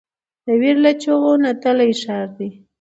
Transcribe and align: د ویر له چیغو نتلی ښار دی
د 0.45 0.47
ویر 0.61 0.77
له 0.85 0.91
چیغو 1.01 1.31
نتلی 1.43 1.91
ښار 2.01 2.27
دی 2.37 2.49